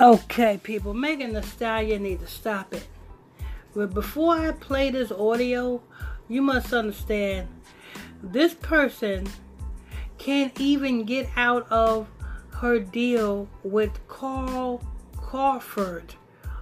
Okay, 0.00 0.60
people, 0.62 0.94
Megan 0.94 1.32
Thee 1.32 1.42
Stallion 1.42 2.04
need 2.04 2.20
to 2.20 2.26
stop 2.28 2.72
it. 2.72 2.86
But 3.74 3.92
before 3.92 4.36
I 4.36 4.52
play 4.52 4.90
this 4.90 5.10
audio, 5.10 5.82
you 6.28 6.40
must 6.40 6.72
understand 6.72 7.48
this 8.22 8.54
person 8.54 9.26
can't 10.16 10.52
even 10.60 11.02
get 11.02 11.28
out 11.34 11.66
of 11.72 12.06
her 12.50 12.78
deal 12.78 13.48
with 13.64 14.06
Carl 14.06 14.84
Crawford 15.16 16.14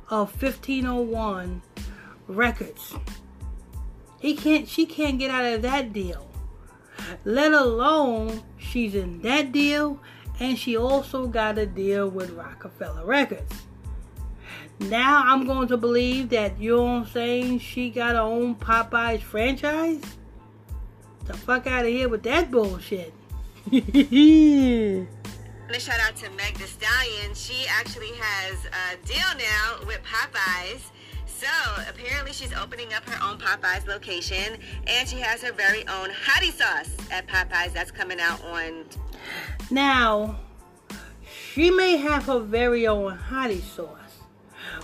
of 0.08 0.30
1501 0.40 1.61
Records. 2.29 2.94
He 4.18 4.34
can't 4.34 4.66
she 4.66 4.86
can't 4.86 5.18
get 5.18 5.30
out 5.30 5.44
of 5.44 5.61
that 5.61 5.93
deal. 5.93 6.26
Let 7.26 7.53
alone 7.53 8.43
she's 8.57 8.94
in 8.94 9.21
that 9.22 9.53
deal 9.53 10.00
and 10.40 10.58
she 10.58 10.76
also 10.76 11.26
got 11.26 11.58
a 11.58 11.67
deal 11.67 12.08
with 12.08 12.31
Roc-A-Fella 12.31 13.04
Records. 13.04 13.63
Now 14.79 15.22
I'm 15.25 15.46
going 15.46 15.68
to 15.68 15.77
believe 15.77 16.29
that 16.31 16.61
you 16.61 16.77
know 16.77 17.04
saying 17.04 17.61
she 17.61 17.90
got 17.90 18.14
her 18.14 18.21
own 18.21 18.54
Popeyes 18.57 19.22
franchise. 19.22 20.03
The 21.25 21.35
fuck 21.35 21.67
out 21.67 21.86
of 21.86 21.91
here 21.91 22.08
with 22.08 22.22
that 22.25 22.50
bullshit. 22.50 23.13
A 25.68 25.80
shout 25.80 25.99
out 25.99 26.14
to 26.17 26.30
Meg 26.30 26.55
The 26.55 26.66
Stallion. 26.66 27.35
She 27.35 27.66
actually 27.68 28.13
has 28.16 28.66
a 28.66 28.96
deal 29.05 29.18
now 29.36 29.85
with 29.86 30.00
Popeyes. 30.05 30.91
So 31.27 31.49
apparently 31.89 32.33
she's 32.33 32.55
opening 32.55 32.94
up 32.94 33.05
her 33.08 33.19
own 33.28 33.39
Popeyes 33.39 33.86
location, 33.86 34.58
and 34.86 35.08
she 35.08 35.16
has 35.16 35.42
her 35.42 35.53
very 35.53 35.80
own 35.89 36.11
hottie 36.11 36.53
sauce 36.53 36.97
at 37.11 37.27
Popeyes 37.27 37.72
that's 37.72 37.91
coming 37.91 38.20
out 38.20 38.42
on 38.44 38.84
Now, 39.70 40.36
she 41.28 41.70
may 41.70 41.96
have 41.96 42.27
her 42.27 42.38
very 42.38 42.86
own 42.86 43.18
hottie 43.18 43.62
sauce, 43.62 44.20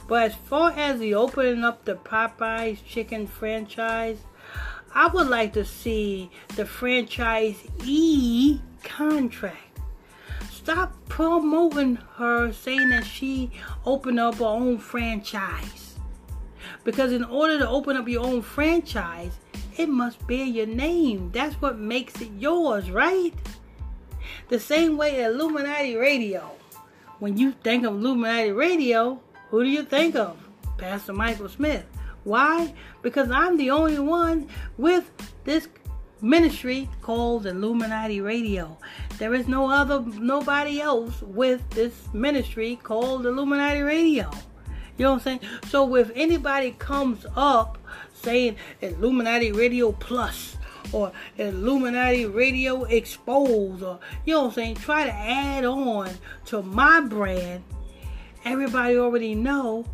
but 0.09 0.23
as 0.25 0.35
far 0.35 0.73
as 0.73 0.99
the 0.99 1.15
opening 1.15 1.63
up 1.63 1.85
the 1.85 1.95
Popeyes 1.95 2.85
chicken 2.85 3.29
franchise, 3.29 4.19
I 4.95 5.07
would 5.07 5.29
like 5.29 5.53
to 5.53 5.65
see 5.65 6.31
the 6.57 6.65
franchisee 6.65 8.61
contract. 8.83 9.81
Stop 10.51 10.95
promoting 11.09 11.97
her 12.17 12.53
saying 12.53 12.91
that 12.91 13.05
she 13.05 13.51
opened 13.87 14.19
up 14.19 14.37
her 14.37 14.45
own 14.45 14.79
franchise. 14.79 15.97
Because 16.85 17.13
in 17.13 17.25
order 17.25 17.59
to 17.59 17.69
open 17.69 17.97
up 17.97 18.09
your 18.09 18.27
own 18.27 18.43
franchise, 18.43 19.39
it 19.77 19.89
must 19.89 20.27
bear 20.27 20.45
your 20.45 20.67
name. 20.67 21.31
That's 21.33 21.55
what 21.63 21.79
makes 21.79 22.21
it 22.21 22.31
yours, 22.39 22.91
right? 22.91 23.33
The 24.53 24.61
same 24.61 24.99
way 24.99 25.25
Illuminati 25.25 25.97
Radio. 25.97 26.51
When 27.21 27.39
you 27.39 27.53
think 27.53 27.87
of 27.87 27.95
Illuminati 27.95 28.53
Radio, 28.53 29.19
who 29.49 29.65
do 29.65 29.71
you 29.71 29.83
think 29.83 30.15
of? 30.15 30.37
Pastor 30.77 31.15
Michael 31.15 31.49
Smith. 31.49 31.87
Why? 32.25 32.75
Because 33.01 33.31
I'm 33.31 33.57
the 33.57 33.71
only 33.71 33.99
one 33.99 34.47
with 34.77 35.11
this 35.45 35.69
ministry 36.21 36.87
called 37.01 37.47
Illuminati 37.47 38.21
Radio. 38.21 38.77
There 39.17 39.33
is 39.33 39.49
no 39.49 39.71
other 39.71 40.03
nobody 40.03 40.83
else 40.83 41.23
with 41.23 41.67
this 41.71 42.13
ministry 42.13 42.79
called 42.83 43.25
Illuminati 43.25 43.81
Radio. 43.81 44.29
You 44.99 45.05
know 45.05 45.13
what 45.13 45.17
I'm 45.17 45.21
saying? 45.21 45.41
So 45.71 45.97
if 45.97 46.11
anybody 46.15 46.73
comes 46.73 47.25
up 47.37 47.79
saying 48.13 48.57
Illuminati 48.83 49.51
Radio 49.51 49.93
Plus 49.93 50.59
or 50.93 51.13
Illuminati 51.39 52.27
Radio 52.27 52.85
Exposed 52.85 53.83
or 53.83 53.99
you 54.25 54.35
know 54.35 54.43
what 54.43 54.49
I'm 54.49 54.55
saying, 54.55 54.75
try 54.77 55.05
to 55.05 55.13
add 55.13 55.65
on 55.65 56.11
to 56.47 56.63
my 56.63 57.01
brand, 57.01 57.65
everybody 58.45 58.97
already 58.97 59.35
know 59.35 59.85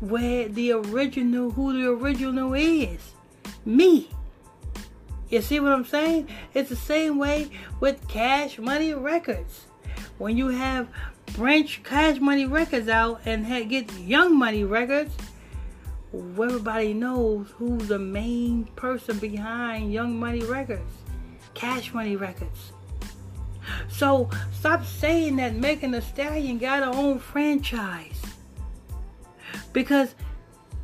where 0.00 0.48
the 0.48 0.72
original 0.72 1.50
who 1.50 1.72
the 1.72 1.90
original 1.90 2.54
is. 2.54 3.12
Me. 3.64 4.08
You 5.28 5.42
see 5.42 5.60
what 5.60 5.72
I'm 5.72 5.84
saying? 5.84 6.28
It's 6.54 6.70
the 6.70 6.76
same 6.76 7.18
way 7.18 7.50
with 7.80 8.06
Cash 8.08 8.58
Money 8.58 8.94
Records. 8.94 9.66
When 10.16 10.36
you 10.38 10.48
have 10.48 10.88
branch 11.34 11.82
Cash 11.84 12.18
Money 12.18 12.46
Records 12.46 12.88
out 12.88 13.20
and 13.26 13.68
get 13.68 13.92
Young 13.98 14.36
Money 14.36 14.64
Records, 14.64 15.14
everybody 16.12 16.94
knows 16.94 17.48
who's 17.56 17.88
the 17.88 17.98
main 17.98 18.64
person 18.76 19.18
behind 19.18 19.92
Young 19.92 20.18
Money 20.18 20.42
Records. 20.42 20.92
Cash 21.54 21.92
Money 21.92 22.16
Records. 22.16 22.72
So 23.88 24.30
stop 24.52 24.84
saying 24.84 25.36
that 25.36 25.56
Megan 25.56 25.90
Thee 25.90 26.00
Stallion 26.00 26.58
got 26.58 26.82
her 26.82 26.98
own 26.98 27.18
franchise. 27.18 28.20
Because 29.72 30.14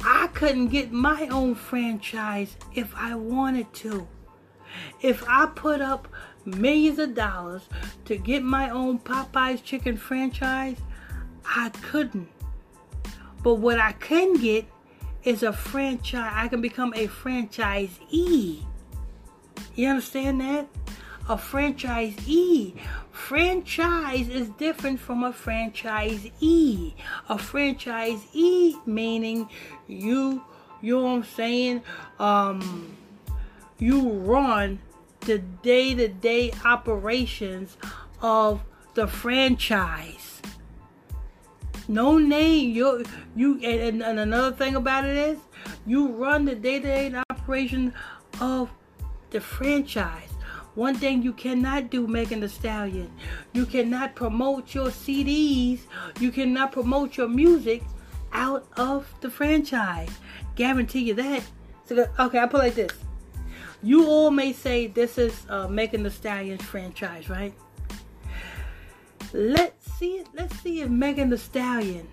I 0.00 0.28
couldn't 0.34 0.68
get 0.68 0.92
my 0.92 1.28
own 1.28 1.54
franchise 1.54 2.56
if 2.74 2.94
I 2.94 3.14
wanted 3.14 3.72
to. 3.74 4.06
If 5.00 5.24
I 5.28 5.46
put 5.46 5.80
up 5.80 6.08
millions 6.44 6.98
of 6.98 7.14
dollars 7.14 7.62
to 8.04 8.16
get 8.16 8.42
my 8.42 8.68
own 8.68 8.98
Popeyes 8.98 9.62
chicken 9.62 9.96
franchise, 9.96 10.76
I 11.46 11.70
couldn't. 11.70 12.28
But 13.42 13.54
what 13.56 13.78
I 13.78 13.92
can 13.92 14.34
get 14.34 14.66
is 15.24 15.42
a 15.42 15.52
franchise. 15.52 16.32
I 16.34 16.48
can 16.48 16.60
become 16.60 16.92
a 16.94 17.08
franchisee. 17.08 18.64
You 19.74 19.88
understand 19.88 20.40
that? 20.40 20.68
A 21.28 21.36
franchisee. 21.36 22.78
Franchise 23.10 24.28
is 24.28 24.50
different 24.50 25.00
from 25.00 25.24
a 25.24 25.32
franchisee. 25.32 26.94
A 27.28 27.36
franchisee 27.36 28.86
meaning 28.86 29.48
you, 29.86 30.44
you 30.82 30.96
know 30.96 31.02
what 31.04 31.10
I'm 31.10 31.24
saying? 31.24 31.82
Um, 32.18 32.96
you 33.78 34.10
run 34.10 34.80
the 35.20 35.38
day-to-day 35.38 36.52
operations 36.64 37.78
of 38.20 38.60
the 38.94 39.06
franchise. 39.06 40.33
No 41.88 42.18
name. 42.18 42.70
You 42.70 43.04
you 43.36 43.60
and, 43.62 44.02
and 44.02 44.18
another 44.18 44.52
thing 44.52 44.76
about 44.76 45.04
it 45.04 45.16
is 45.16 45.38
you 45.86 46.08
run 46.08 46.44
the 46.44 46.54
day-to-day 46.54 47.14
operation 47.30 47.92
of 48.40 48.70
the 49.30 49.40
franchise. 49.40 50.30
One 50.74 50.96
thing 50.96 51.22
you 51.22 51.32
cannot 51.32 51.90
do, 51.90 52.06
Megan 52.08 52.40
the 52.40 52.48
Stallion, 52.48 53.10
you 53.52 53.64
cannot 53.64 54.16
promote 54.16 54.74
your 54.74 54.88
CDs, 54.88 55.80
you 56.18 56.32
cannot 56.32 56.72
promote 56.72 57.16
your 57.16 57.28
music 57.28 57.82
out 58.32 58.66
of 58.76 59.06
the 59.20 59.30
franchise. 59.30 60.10
Guarantee 60.56 61.00
you 61.00 61.14
that. 61.14 61.44
So, 61.86 62.06
okay, 62.18 62.38
I 62.40 62.46
put 62.46 62.58
like 62.58 62.74
this. 62.74 62.90
You 63.82 64.06
all 64.08 64.30
may 64.30 64.52
say 64.52 64.88
this 64.88 65.18
is 65.18 65.46
uh, 65.48 65.68
Megan 65.68 66.02
Thee 66.02 66.10
Stallion's 66.10 66.62
franchise, 66.62 67.28
right? 67.28 67.54
Let's 69.34 69.92
see. 69.98 70.22
Let's 70.32 70.56
see 70.60 70.80
if 70.80 70.88
Megan 70.88 71.28
The 71.28 71.38
Stallion 71.38 72.06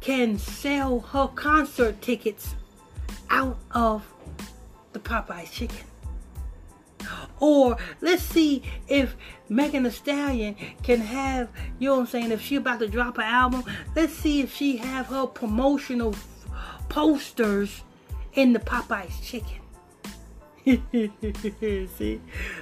can 0.00 0.38
sell 0.38 1.00
her 1.00 1.26
concert 1.26 2.00
tickets 2.00 2.54
out 3.28 3.58
of 3.72 4.06
the 4.92 5.00
Popeyes 5.00 5.50
chicken. 5.50 5.84
Or 7.40 7.76
let's 8.00 8.22
see 8.22 8.62
if 8.86 9.16
Megan 9.48 9.82
Thee 9.82 9.90
Stallion 9.90 10.54
can 10.84 11.00
have, 11.00 11.48
you 11.80 11.88
know 11.88 11.94
what 11.96 12.00
I'm 12.02 12.06
saying, 12.06 12.30
if 12.30 12.40
she 12.40 12.56
about 12.56 12.78
to 12.78 12.86
drop 12.86 13.18
an 13.18 13.24
album, 13.24 13.64
let's 13.96 14.12
see 14.12 14.40
if 14.40 14.54
she 14.54 14.76
have 14.76 15.06
her 15.06 15.26
promotional 15.26 16.14
posters 16.88 17.82
in 18.34 18.52
the 18.52 18.60
Popeyes 18.60 19.20
chicken. 19.24 19.58
see, 21.96 22.20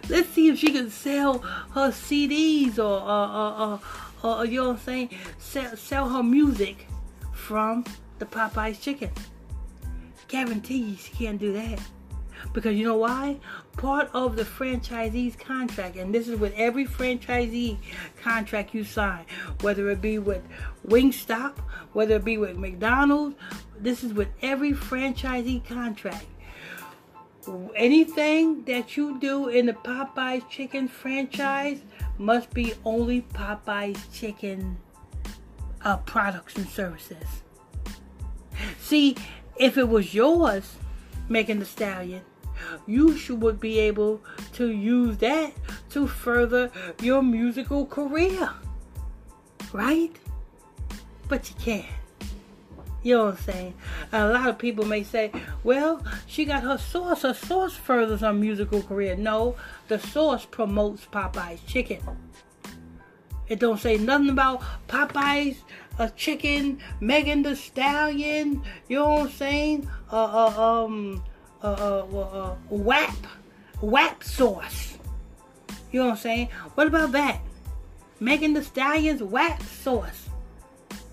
let's 0.08 0.28
see 0.30 0.48
if 0.48 0.58
she 0.58 0.72
can 0.72 0.90
sell 0.90 1.38
her 1.38 1.90
CDs 1.90 2.78
or, 2.78 2.82
or, 2.82 3.80
or, 4.24 4.38
or, 4.38 4.44
you 4.46 4.60
know 4.60 4.68
what 4.68 4.78
I'm 4.78 4.82
saying, 4.82 5.10
sell, 5.38 5.76
sell 5.76 6.08
her 6.08 6.22
music 6.22 6.86
from 7.32 7.84
the 8.18 8.26
Popeyes 8.26 8.80
chicken. 8.80 9.10
Guarantees 10.28 11.04
she 11.06 11.12
can't 11.12 11.38
do 11.38 11.52
that. 11.52 11.80
Because 12.52 12.76
you 12.76 12.84
know 12.84 12.96
why? 12.96 13.40
Part 13.76 14.10
of 14.14 14.36
the 14.36 14.44
franchisee's 14.44 15.36
contract, 15.36 15.96
and 15.96 16.14
this 16.14 16.28
is 16.28 16.38
with 16.38 16.54
every 16.56 16.86
franchisee 16.86 17.78
contract 18.22 18.74
you 18.74 18.84
sign, 18.84 19.24
whether 19.60 19.90
it 19.90 20.00
be 20.00 20.18
with 20.18 20.42
Wingstop, 20.86 21.58
whether 21.92 22.16
it 22.16 22.24
be 22.24 22.38
with 22.38 22.56
McDonald's, 22.56 23.36
this 23.78 24.04
is 24.04 24.12
with 24.12 24.28
every 24.40 24.72
franchisee 24.72 25.64
contract. 25.64 26.26
Anything 27.76 28.64
that 28.64 28.96
you 28.96 29.18
do 29.18 29.48
in 29.48 29.66
the 29.66 29.72
Popeyes 29.72 30.48
chicken 30.48 30.88
franchise 30.88 31.80
must 32.18 32.52
be 32.52 32.74
only 32.84 33.22
Popeyes 33.32 33.98
chicken 34.12 34.76
uh, 35.84 35.96
products 35.98 36.56
and 36.56 36.68
services. 36.68 37.42
See, 38.80 39.16
if 39.56 39.78
it 39.78 39.88
was 39.88 40.14
yours, 40.14 40.76
Megan 41.28 41.58
the 41.58 41.64
Stallion, 41.64 42.22
you 42.86 43.16
should 43.16 43.40
would 43.40 43.60
be 43.60 43.78
able 43.78 44.20
to 44.54 44.70
use 44.70 45.16
that 45.18 45.52
to 45.90 46.06
further 46.06 46.70
your 47.00 47.22
musical 47.22 47.86
career. 47.86 48.50
Right? 49.72 50.16
but 51.28 51.48
you 51.48 51.54
can't. 51.62 51.86
You 53.02 53.16
know 53.16 53.24
what 53.26 53.34
I'm 53.34 53.40
saying? 53.44 53.74
A 54.12 54.28
lot 54.28 54.48
of 54.48 54.58
people 54.58 54.84
may 54.84 55.02
say, 55.02 55.32
well, 55.62 56.02
she 56.26 56.44
got 56.44 56.64
her 56.64 56.78
sauce. 56.78 57.22
Her 57.22 57.34
sauce 57.34 57.74
furthers 57.74 58.20
her 58.20 58.32
musical 58.32 58.82
career. 58.82 59.16
No, 59.16 59.56
the 59.86 59.98
sauce 59.98 60.44
promotes 60.44 61.06
Popeye's 61.06 61.62
chicken. 61.62 62.00
It 63.48 63.60
don't 63.60 63.78
say 63.78 63.96
nothing 63.96 64.30
about 64.30 64.62
Popeye's 64.88 65.62
a 65.98 66.10
chicken, 66.10 66.78
Megan 67.00 67.42
the 67.42 67.56
Stallion, 67.56 68.62
you 68.88 68.98
know 68.98 69.08
what 69.08 69.20
I'm 69.22 69.30
saying? 69.30 69.90
Uh, 70.12 70.46
uh, 70.46 70.84
um, 70.84 71.24
uh, 71.62 71.66
uh, 71.66 72.06
uh, 72.12 72.20
uh, 72.20 72.56
WAP, 72.68 73.26
WAP 73.80 74.22
sauce. 74.22 74.98
You 75.90 76.00
know 76.00 76.06
what 76.06 76.12
I'm 76.12 76.18
saying? 76.18 76.48
What 76.74 76.86
about 76.86 77.12
that? 77.12 77.40
Megan 78.20 78.52
the 78.52 78.62
Stallion's 78.62 79.22
WAP 79.22 79.62
sauce. 79.62 80.28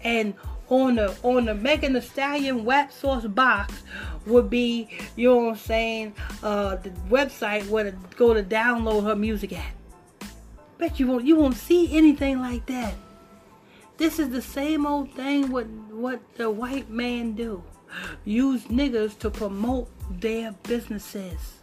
And 0.04 0.36
on 0.70 0.96
the 0.96 1.16
on 1.24 1.46
the 1.46 1.56
Megan 1.56 1.94
Thee 1.94 2.02
Stallion 2.02 2.66
WAP 2.66 2.92
sauce 2.92 3.26
box 3.26 3.84
would 4.26 4.50
be, 4.50 4.90
you 5.16 5.30
know 5.30 5.38
what 5.38 5.50
I'm 5.52 5.58
saying, 5.58 6.14
uh, 6.42 6.78
the 6.78 6.90
website 7.10 7.68
where 7.70 7.84
to 7.86 7.98
go 8.16 8.34
to 8.34 8.44
download 8.44 9.04
her 9.04 9.16
music 9.16 9.54
at. 9.54 9.74
Bet 10.78 11.00
you 11.00 11.08
won't 11.08 11.26
you 11.26 11.36
won't 11.36 11.56
see 11.56 11.96
anything 11.96 12.40
like 12.40 12.66
that. 12.66 12.96
This 13.98 14.20
is 14.20 14.30
the 14.30 14.42
same 14.42 14.86
old 14.86 15.12
thing 15.14 15.52
what 15.52 15.68
what 15.68 16.20
the 16.36 16.50
white 16.50 16.90
man 16.90 17.34
do. 17.34 17.64
Use 18.26 18.64
niggers 18.66 19.18
to 19.20 19.30
promote 19.30 19.90
their 20.20 20.54
businesses. 20.64 21.60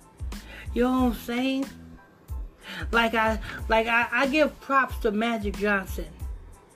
You 0.72 0.84
know 0.84 0.90
what 0.90 1.06
I'm 1.08 1.14
saying? 1.14 1.66
Like 2.90 3.14
I 3.14 3.38
like 3.68 3.86
I, 3.86 4.08
I 4.10 4.26
give 4.28 4.58
props 4.60 4.96
to 5.00 5.10
Magic 5.10 5.56
Johnson. 5.58 6.06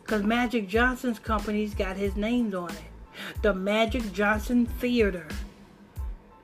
Cause 0.06 0.22
Magic 0.22 0.68
Johnson's 0.68 1.18
company's 1.18 1.74
got 1.74 1.96
his 1.96 2.14
names 2.16 2.54
on 2.54 2.70
it. 2.70 3.42
The 3.42 3.52
Magic 3.52 4.12
Johnson 4.12 4.66
Theater. 4.66 5.26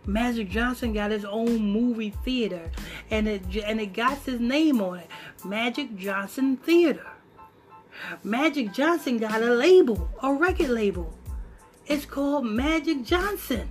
Magic 0.04 0.50
Johnson 0.50 0.92
got 0.92 1.12
his 1.12 1.24
own 1.24 1.58
movie 1.58 2.10
theater 2.24 2.70
and 3.10 3.28
it 3.28 3.42
and 3.64 3.80
it 3.80 3.92
got 3.92 4.18
his 4.18 4.40
name 4.40 4.80
on 4.80 4.98
it. 4.98 5.08
Magic 5.44 5.96
Johnson 5.96 6.56
Theater. 6.56 7.06
Magic 8.24 8.72
Johnson 8.72 9.18
got 9.18 9.42
a 9.42 9.54
label, 9.54 10.10
a 10.22 10.32
record 10.32 10.70
label. 10.70 11.12
It's 11.86 12.04
called 12.04 12.44
Magic 12.44 13.04
Johnson. 13.04 13.70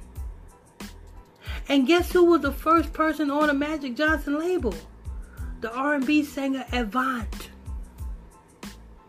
And 1.67 1.85
guess 1.85 2.11
who 2.11 2.25
was 2.25 2.41
the 2.41 2.51
first 2.51 2.93
person 2.93 3.29
on 3.29 3.49
a 3.49 3.53
Magic 3.53 3.95
Johnson 3.95 4.39
label? 4.39 4.73
The 5.59 5.71
R&B 5.73 6.23
singer 6.23 6.65
Avant. 6.71 7.49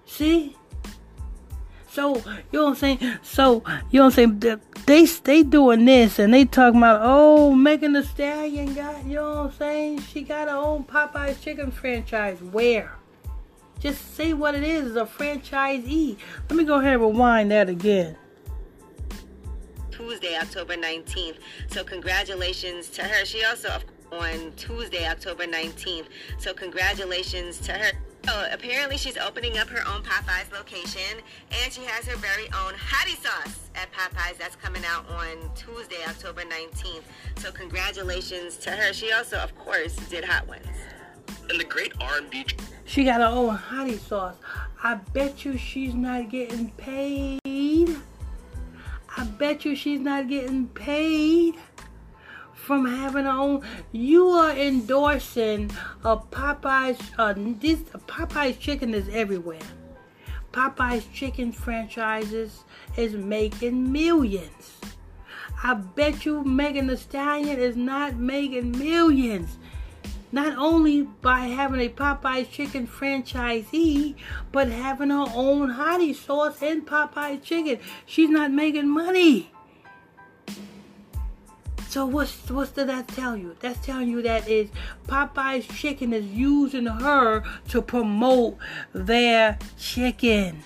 See? 0.07 0.57
So, 1.93 2.17
you 2.17 2.23
know 2.55 2.65
what 2.65 2.71
I'm 2.71 2.75
saying? 2.77 3.19
So, 3.21 3.63
you 3.91 4.01
know 4.01 4.07
what 4.07 4.19
I'm 4.19 4.41
saying? 4.41 4.61
They 4.87 5.05
they 5.05 5.43
doing 5.43 5.85
this 5.85 6.19
and 6.19 6.33
they 6.33 6.47
talking 6.47 6.79
about, 6.79 7.01
oh, 7.03 7.55
Megan 7.55 7.93
the 7.93 8.03
Stallion 8.03 8.73
got, 8.73 9.05
you 9.05 9.17
know 9.17 9.29
what 9.29 9.39
I'm 9.39 9.53
saying? 9.53 10.01
She 10.01 10.23
got 10.23 10.49
her 10.49 10.57
own 10.57 10.85
Popeye's 10.85 11.39
chicken 11.43 11.71
franchise. 11.71 12.41
Where? 12.41 12.93
Just 13.79 14.15
say 14.15 14.33
what 14.33 14.55
it 14.55 14.63
is. 14.63 14.85
it 14.85 14.87
is, 14.87 14.97
a 14.97 15.05
franchisee. 15.05 16.17
Let 16.49 16.57
me 16.57 16.65
go 16.65 16.77
ahead 16.77 16.95
and 16.95 17.03
rewind 17.03 17.51
that 17.51 17.69
again. 17.69 18.17
Tuesday, 19.91 20.39
October 20.41 20.77
19th. 20.77 21.37
So 21.67 21.85
congratulations 21.85 22.89
to 22.89 23.03
her. 23.03 23.27
She 23.27 23.45
also 23.45 23.69
on 24.13 24.53
Tuesday, 24.57 25.07
October 25.07 25.45
19th. 25.45 26.07
So 26.39 26.55
congratulations 26.55 27.59
to 27.61 27.73
her. 27.73 27.93
So 28.25 28.47
apparently 28.53 28.97
she's 28.97 29.17
opening 29.17 29.59
up 29.59 29.69
her 29.69 29.87
own 29.89 30.03
Popeyes 30.03 30.53
location 30.53 31.21
and 31.63 31.73
she 31.73 31.83
has 31.83 32.07
her 32.07 32.17
very 32.17 32.47
own 32.47 32.75
hottie 32.75 33.21
sauce 33.21 33.69
at 33.75 33.93
Popeyes 33.93 34.39
that's 34.39 34.57
coming 34.57 34.85
out 34.85 35.09
on 35.11 35.51
Tuesday, 35.57 36.05
October 36.07 36.43
19th. 36.43 37.03
So 37.39 37.51
congratulations 37.51 38.57
to 38.59 38.71
her. 38.71 38.93
She 38.93 39.13
also, 39.13 39.39
of 39.39 39.57
course, 39.59 39.97
did 40.09 40.25
Hot 40.25 40.47
Ones. 40.47 40.67
And 41.51 41.59
the 41.59 41.65
great 41.65 41.93
R&B 42.01 42.47
she 42.85 43.05
got 43.05 43.21
her 43.21 43.27
own 43.27 43.57
hottie 43.57 43.99
sauce. 43.99 44.37
I 44.83 44.97
bet 44.97 45.47
you 45.47 45.57
she's 45.57 45.95
not 45.95 46.29
getting 46.29 46.71
paid. 46.73 47.41
I 47.45 49.25
bet 49.39 49.65
you 49.65 49.75
she's 49.75 50.01
not 50.01 50.29
getting 50.29 50.69
paid 50.69 51.55
from 52.63 52.87
having 52.87 53.25
her 53.25 53.31
own. 53.31 53.63
You 53.91 54.29
are 54.29 54.53
endorsing 54.53 55.71
a 56.05 56.17
Popeyes. 56.17 56.99
Uh, 57.19 57.35
this 57.37 57.81
Popeyes 58.07 58.59
chicken 58.59 58.95
is 58.95 59.09
everywhere. 59.09 59.59
Popeyes 60.53 61.05
chicken 61.13 61.51
franchises 61.53 62.65
is 62.97 63.15
making 63.15 63.91
millions. 63.91 64.79
I 65.65 65.75
bet 65.75 66.25
you 66.25 66.45
Megan 66.45 66.87
Thee 66.89 66.97
Stallion 66.97 67.59
is 67.59 67.77
not 67.77 68.17
making 68.17 68.79
millions 68.79 69.59
not 70.33 70.57
only 70.57 71.03
by 71.03 71.41
having 71.41 71.81
a 71.81 71.91
Popeyes 71.91 72.51
chicken 72.51 72.87
franchisee, 72.87 74.15
but 74.51 74.69
having 74.69 75.11
her 75.11 75.27
own 75.35 75.75
hottie 75.75 76.15
sauce 76.15 76.63
in 76.63 76.83
Popeyes 76.83 77.43
chicken. 77.43 77.79
She's 78.07 78.31
not 78.31 78.51
making 78.51 78.89
money. 78.89 79.52
So 81.93 82.07
what's 82.07 82.51
what's 82.51 82.71
did 82.71 82.89
that 82.89 83.07
tell 83.09 83.37
you? 83.37 83.55
That's 83.61 83.85
telling 83.85 84.09
you 84.09 84.23
that 84.23 84.49
is 84.49 84.71
Popeye's 85.07 85.67
chicken 85.67 86.15
is 86.15 86.25
using 86.25 86.87
her 86.87 87.45
to 87.69 87.83
promote 87.83 88.57
their 88.95 89.59
chicken. 89.79 90.63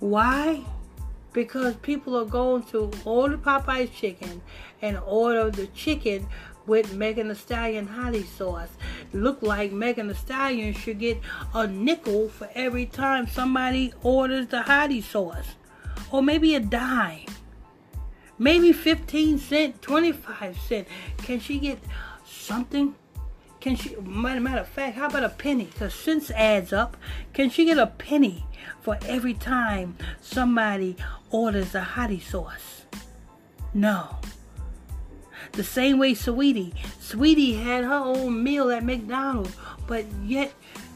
Why? 0.00 0.64
Because 1.32 1.76
people 1.76 2.16
are 2.16 2.24
going 2.24 2.64
to 2.72 2.90
order 3.04 3.38
Popeye's 3.38 3.90
chicken 3.90 4.42
and 4.80 4.98
order 5.06 5.52
the 5.52 5.68
chicken 5.68 6.26
with 6.66 6.92
Megan 6.94 7.28
Thee 7.28 7.36
Stallion 7.36 7.86
hottie 7.86 8.26
sauce. 8.26 8.70
Look 9.12 9.40
like 9.40 9.70
Megan 9.70 10.08
Thee 10.08 10.14
Stallion 10.14 10.74
should 10.74 10.98
get 10.98 11.20
a 11.54 11.68
nickel 11.68 12.28
for 12.28 12.50
every 12.56 12.86
time 12.86 13.28
somebody 13.28 13.94
orders 14.02 14.48
the 14.48 14.62
hottie 14.62 15.00
sauce. 15.00 15.54
Or 16.10 16.24
maybe 16.24 16.56
a 16.56 16.60
dime. 16.60 17.26
Maybe 18.42 18.72
15 18.72 19.38
cent, 19.38 19.80
25 19.82 20.58
cent. 20.58 20.88
Can 21.18 21.38
she 21.38 21.60
get 21.60 21.78
something? 22.26 22.96
Can 23.60 23.76
she, 23.76 23.94
matter 23.94 24.58
of 24.58 24.66
fact, 24.66 24.96
how 24.96 25.06
about 25.06 25.22
a 25.22 25.28
penny? 25.28 25.66
Because 25.66 25.94
cents 25.94 26.32
adds 26.32 26.72
up. 26.72 26.96
Can 27.34 27.50
she 27.50 27.64
get 27.64 27.78
a 27.78 27.86
penny 27.86 28.44
for 28.80 28.98
every 29.06 29.34
time 29.34 29.96
somebody 30.20 30.96
orders 31.30 31.76
a 31.76 31.82
hottie 31.82 32.20
sauce? 32.20 32.82
No. 33.74 34.16
The 35.52 35.62
same 35.62 36.00
way 36.00 36.12
Saweetie. 36.12 36.74
Saweetie 37.00 37.62
had 37.62 37.84
her 37.84 37.94
own 37.94 38.42
meal 38.42 38.72
at 38.72 38.82
McDonald's, 38.82 39.54
but 39.86 40.04
yet 40.24 40.52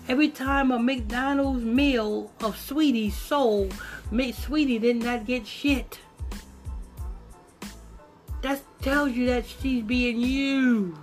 every 0.08 0.30
time 0.30 0.72
a 0.72 0.80
McDonald's 0.80 1.62
meal 1.62 2.32
of 2.40 2.56
Saweetie 2.56 3.12
sold, 3.12 3.70
Saweetie 4.10 4.80
did 4.80 4.96
not 4.96 5.26
get 5.26 5.46
shit. 5.46 6.00
Tells 8.86 9.14
you 9.14 9.26
that 9.26 9.46
she's 9.46 9.82
being 9.82 10.20
used. 10.20 11.00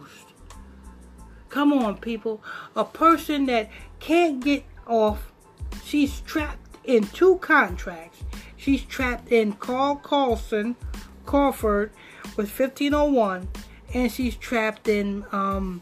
Come 1.50 1.74
on, 1.74 1.98
people. 1.98 2.42
A 2.78 2.86
person 2.86 3.46
that 3.48 3.70
can't 4.00 4.42
get 4.42 4.64
off, 4.88 5.34
she's 5.84 6.22
trapped 6.22 6.78
in 6.86 7.08
two 7.08 7.40
contracts. 7.40 8.24
She's 8.56 8.84
trapped 8.84 9.34
in 9.34 9.52
Carl 9.52 9.98
Carlson, 9.98 10.78
Crawford, 11.26 11.92
with 12.38 12.58
1501 12.58 13.50
and 13.94 14.10
she's 14.10 14.38
trapped 14.38 14.88
in 14.88 15.26
um, 15.34 15.82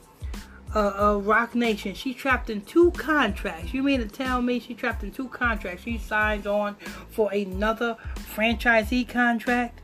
uh, 0.74 1.20
Roc 1.22 1.53
Nation. 1.53 1.93
She's 1.93 2.15
trapped 2.15 2.50
in 2.50 2.62
two 2.62 2.89
contracts. 2.93 3.75
You 3.75 3.84
mean 3.84 4.00
to 4.00 4.08
tell 4.08 4.41
me 4.41 4.60
she's 4.60 4.77
trapped 4.77 5.03
in 5.03 5.12
two 5.12 5.27
contracts? 5.27 5.84
She 5.84 6.00
signs 6.00 6.48
on 6.48 6.77
for 7.12 7.31
another 7.31 7.96
franchisee 8.36 9.08
contract? 9.08 9.81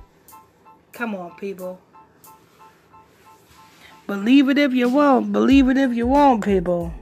Come 0.94 1.14
on, 1.14 1.36
people. 1.36 1.80
Believe 4.08 4.48
it 4.48 4.58
if 4.58 4.74
you 4.74 4.88
want. 4.88 5.34
Believe 5.34 5.68
it 5.68 5.78
if 5.78 5.94
you 5.94 6.08
want, 6.08 6.46
people. 6.46 6.94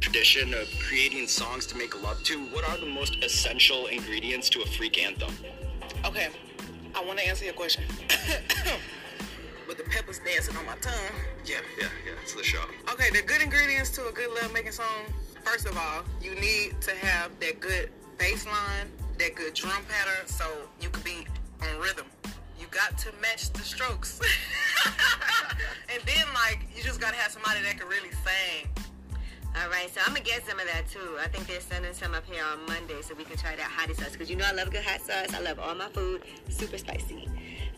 Tradition 0.00 0.52
of 0.52 0.68
creating 0.80 1.28
songs 1.28 1.64
to 1.66 1.76
make 1.76 2.02
love 2.02 2.20
to. 2.24 2.40
What 2.46 2.68
are 2.68 2.76
the 2.76 2.86
most 2.86 3.22
essential 3.22 3.86
ingredients 3.86 4.48
to 4.50 4.62
a 4.62 4.66
freak 4.66 5.00
anthem? 5.00 5.30
Okay, 6.04 6.28
I 6.92 7.04
want 7.04 7.20
to 7.20 7.28
answer 7.28 7.44
your 7.44 7.54
question. 7.54 7.84
With 9.68 9.76
the 9.78 9.84
peppers 9.84 10.18
dancing 10.18 10.56
on 10.56 10.66
my 10.66 10.74
tongue. 10.80 10.94
Yeah, 11.44 11.58
yeah, 11.78 11.86
yeah. 12.04 12.12
It's 12.20 12.34
the 12.34 12.42
show. 12.42 12.62
Okay, 12.92 13.10
the 13.10 13.22
good 13.22 13.40
ingredients 13.40 13.90
to 13.90 14.08
a 14.08 14.12
good 14.12 14.30
love 14.42 14.52
making 14.52 14.72
song. 14.72 15.04
First 15.44 15.66
of 15.66 15.78
all, 15.78 16.02
you 16.20 16.34
need 16.34 16.80
to 16.80 16.90
have 16.96 17.30
that 17.38 17.60
good 17.60 17.90
bass 18.18 18.44
line, 18.44 18.90
that 19.18 19.36
good 19.36 19.54
drum 19.54 19.84
pattern, 19.88 20.26
so 20.26 20.44
you 20.80 20.90
can 20.90 21.02
be 21.04 21.26
on 21.62 21.80
rhythm. 21.80 22.06
You 22.78 22.84
got 22.90 22.98
to 22.98 23.12
match 23.20 23.52
the 23.52 23.62
strokes. 23.62 24.20
and 25.92 26.00
then, 26.06 26.26
like, 26.32 26.60
you 26.76 26.82
just 26.84 27.00
gotta 27.00 27.16
have 27.16 27.32
somebody 27.32 27.60
that 27.62 27.76
can 27.76 27.88
really 27.88 28.10
sing. 28.10 28.68
All 29.60 29.68
right, 29.68 29.92
so 29.92 30.00
I'm 30.06 30.14
gonna 30.14 30.20
get 30.20 30.46
some 30.46 30.60
of 30.60 30.66
that 30.66 30.88
too. 30.88 31.16
I 31.20 31.26
think 31.26 31.48
they're 31.48 31.60
sending 31.60 31.92
some 31.92 32.14
up 32.14 32.24
here 32.24 32.44
on 32.44 32.64
Monday, 32.66 33.02
so 33.02 33.16
we 33.16 33.24
can 33.24 33.36
try 33.36 33.56
that 33.56 33.62
hot 33.62 33.92
sauce. 33.96 34.14
Cause 34.14 34.30
you 34.30 34.36
know 34.36 34.44
I 34.46 34.52
love 34.52 34.70
good 34.70 34.84
hot 34.84 35.00
sauce. 35.00 35.34
I 35.34 35.40
love 35.40 35.58
all 35.58 35.74
my 35.74 35.88
food 35.88 36.22
super 36.50 36.78
spicy. 36.78 37.28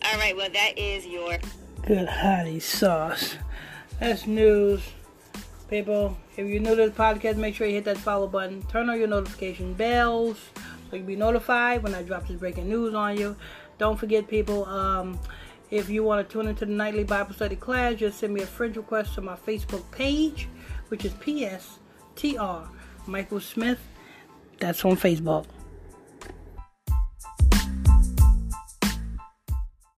All 0.05 0.19
right, 0.19 0.37
well 0.37 0.51
that 0.51 0.77
is 0.77 1.07
your 1.07 1.39
good 1.87 2.07
hottie 2.07 2.61
sauce. 2.61 3.37
That's 3.99 4.27
news, 4.27 4.83
people. 5.67 6.15
If 6.37 6.47
you're 6.47 6.61
new 6.61 6.75
to 6.75 6.89
the 6.89 6.91
podcast, 6.91 7.37
make 7.37 7.55
sure 7.55 7.65
you 7.65 7.73
hit 7.73 7.85
that 7.85 7.97
follow 7.97 8.27
button. 8.27 8.61
Turn 8.63 8.87
on 8.87 8.99
your 8.99 9.07
notification 9.07 9.73
bells 9.73 10.37
so 10.91 10.97
you'll 10.97 11.05
be 11.05 11.15
notified 11.15 11.83
when 11.83 11.95
I 11.95 12.03
drop 12.03 12.27
this 12.27 12.37
breaking 12.37 12.67
news 12.67 12.93
on 12.93 13.17
you. 13.17 13.37
Don't 13.77 13.99
forget, 13.99 14.27
people. 14.27 14.65
Um, 14.65 15.19
if 15.69 15.89
you 15.89 16.03
want 16.03 16.27
to 16.27 16.31
tune 16.31 16.47
into 16.47 16.65
the 16.65 16.71
nightly 16.71 17.03
Bible 17.03 17.33
study 17.33 17.55
class, 17.55 17.95
just 17.95 18.19
send 18.19 18.33
me 18.33 18.41
a 18.41 18.45
friend 18.45 18.75
request 18.75 19.15
to 19.15 19.21
my 19.21 19.35
Facebook 19.35 19.89
page, 19.91 20.47
which 20.89 21.05
is 21.05 21.13
PSTR 21.13 22.67
Michael 23.07 23.39
Smith. 23.39 23.79
That's 24.59 24.83
on 24.85 24.97
Facebook. 24.97 25.45